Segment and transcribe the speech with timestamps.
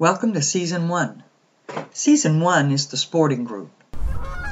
[0.00, 1.22] Welcome to Season 1.
[1.92, 3.70] Season 1 is the sporting group.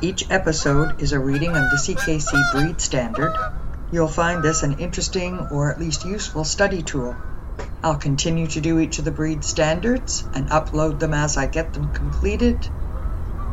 [0.02, 3.34] Each episode is a reading of the CKC Breed Standard.
[3.90, 7.16] You'll find this an interesting or at least useful study tool.
[7.82, 11.72] I'll continue to do each of the breed standards and upload them as I get
[11.72, 12.68] them completed.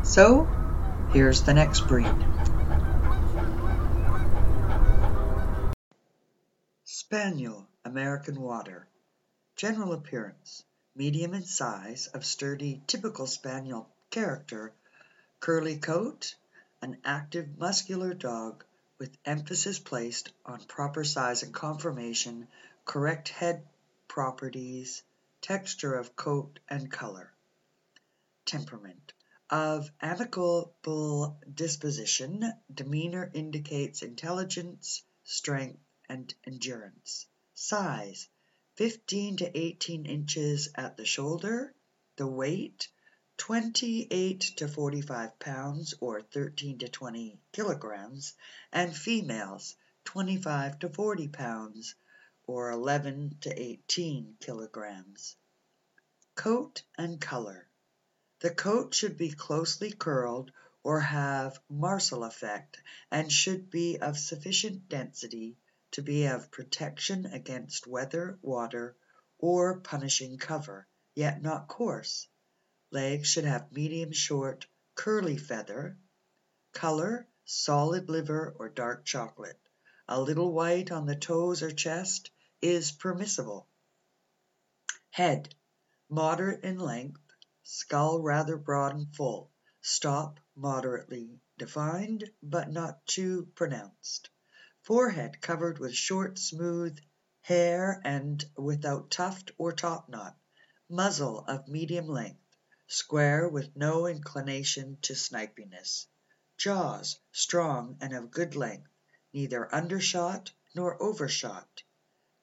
[0.02, 0.46] So,
[1.14, 2.12] here's the next breed.
[6.84, 8.86] Spaniel American Water.
[9.56, 10.62] General appearance
[10.96, 14.72] medium in size, of sturdy, typical Spaniel character,
[15.40, 16.34] curly coat,
[16.80, 18.64] an active, muscular dog,
[18.98, 22.48] with emphasis placed on proper size and conformation,
[22.86, 23.62] correct head
[24.08, 25.02] properties,
[25.42, 27.30] texture of coat and color.
[28.46, 29.12] Temperament.
[29.50, 37.26] Of amicable disposition, demeanor indicates intelligence, strength, and endurance.
[37.54, 38.28] Size.
[38.76, 41.74] 15 to 18 inches at the shoulder.
[42.16, 42.88] The weight,
[43.38, 48.34] 28 to 45 pounds or 13 to 20 kilograms,
[48.70, 51.94] and females, 25 to 40 pounds
[52.46, 55.36] or 11 to 18 kilograms.
[56.34, 57.66] Coat and color.
[58.40, 60.52] The coat should be closely curled
[60.82, 62.78] or have marcel effect
[63.10, 65.56] and should be of sufficient density
[65.96, 68.94] to be of protection against weather, water,
[69.38, 72.28] or punishing cover, yet not coarse.
[72.90, 75.96] Legs should have medium short, curly feather.
[76.74, 79.58] Color, solid liver or dark chocolate.
[80.06, 82.30] A little white on the toes or chest
[82.60, 83.66] is permissible.
[85.08, 85.54] Head,
[86.10, 87.22] moderate in length,
[87.62, 94.28] skull rather broad and full, stop moderately defined, but not too pronounced.
[94.86, 96.96] Forehead covered with short, smooth
[97.40, 100.38] hair and without tuft or top knot.
[100.88, 102.38] Muzzle of medium length,
[102.86, 106.06] square with no inclination to snipiness.
[106.56, 108.88] Jaws strong and of good length,
[109.32, 111.82] neither undershot nor overshot.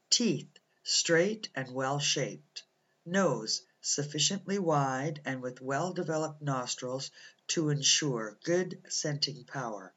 [0.09, 0.51] Teeth
[0.83, 2.65] straight and well shaped.
[3.05, 7.09] Nose sufficiently wide and with well developed nostrils
[7.47, 9.93] to insure good scenting power.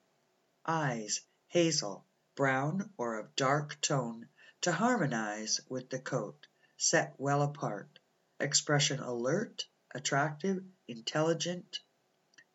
[0.64, 2.06] Eyes hazel
[2.36, 4.28] brown or of dark tone,
[4.60, 7.98] to harmonize with the coat, set well apart.
[8.38, 11.80] Expression alert, attractive, intelligent.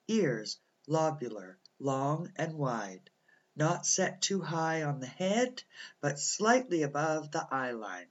[0.08, 3.09] Ears lobular, long and wide,
[3.56, 5.64] not set too high on the head,
[6.00, 8.09] but slightly above the eye line.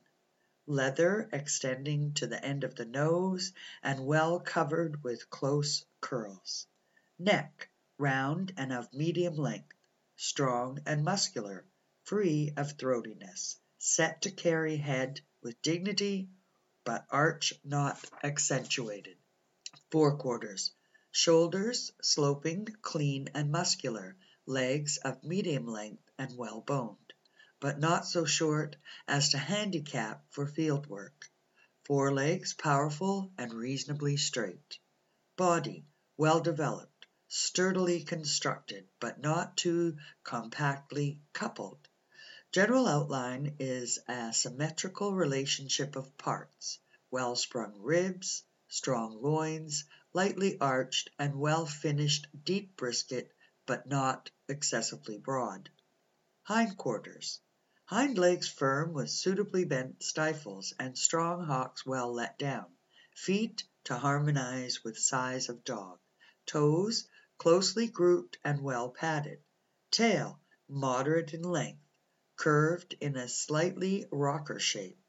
[0.66, 6.66] Leather extending to the end of the nose, and well covered with close curls.
[7.16, 9.76] Neck round and of medium length
[10.22, 11.64] strong and muscular,
[12.04, 16.28] free of throatiness, set to carry head with dignity,
[16.84, 19.16] but arch not accentuated.
[19.90, 20.72] Fore quarters.
[21.10, 24.14] Shoulders sloping, clean, and muscular,
[24.44, 27.14] legs of medium length and well boned,
[27.58, 28.76] but not so short
[29.08, 31.30] as to handicap for field work.
[31.86, 34.78] Fore legs powerful and reasonably straight.
[35.36, 35.86] Body
[36.18, 36.89] well developed
[37.32, 41.88] sturdily constructed, but not too compactly coupled.
[42.50, 51.08] General outline is a symmetrical relationship of parts, well sprung ribs, strong loins, lightly arched
[51.20, 53.32] and well finished deep brisket,
[53.64, 55.70] but not excessively broad.
[56.42, 57.40] Hind quarters.
[57.84, 62.66] Hind legs firm with suitably bent stifles and strong hocks well let down.
[63.14, 66.00] Feet to harmonize with size of dog.
[66.46, 67.06] Toes
[67.40, 69.42] closely grouped and well padded.
[69.90, 71.80] Tail moderate in length,
[72.36, 75.00] curved in a slightly rocker shape,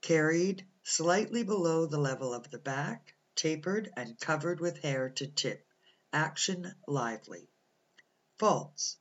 [0.00, 5.66] carried slightly below the level of the back, tapered and covered with hair to tip.
[6.12, 7.50] Action lively.
[8.38, 8.96] Faults.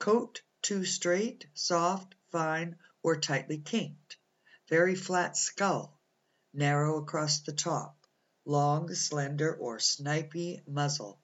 [0.00, 4.16] Coat too straight, soft, fine, or tightly kinked.
[4.68, 5.96] Very flat skull,
[6.52, 8.04] narrow across the top,
[8.44, 11.20] long, slender, or snipy muzzle.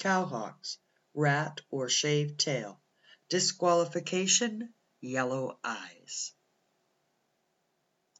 [0.00, 0.78] Cowhocks,
[1.12, 2.80] rat or shaved tail.
[3.28, 6.32] Disqualification, yellow eyes.